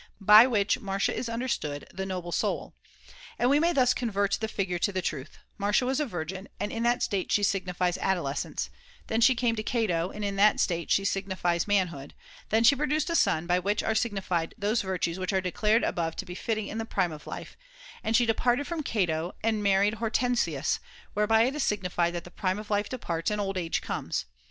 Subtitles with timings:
[0.19, 2.73] By which Marcia is understood the noble soul.
[3.37, 6.71] And we may thus convert the figure to the truth: Marcia was a virgin, and
[6.71, 8.71] in that state she signifies adolescence;
[9.05, 12.15] then she came to Cato, and in that state she signifies manhood;
[12.49, 16.25] then she produced sons, by which are signified those virtues which are declared above to
[16.25, 17.55] be fitting in the prime of life;
[18.03, 20.79] and she de parted from [[i 103 Cato and married Hortensius,
[21.13, 24.25] whereby it is signified that the prime of life departs and old age comes.